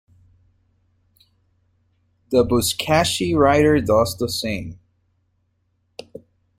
[2.31, 4.79] The Buzkashi rider does the same.